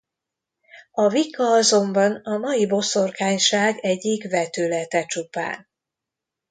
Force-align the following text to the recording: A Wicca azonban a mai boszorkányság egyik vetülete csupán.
A 0.91 1.07
Wicca 1.11 1.43
azonban 1.53 2.15
a 2.15 2.37
mai 2.37 2.65
boszorkányság 2.67 3.77
egyik 3.81 4.29
vetülete 4.29 5.05
csupán. 5.05 5.67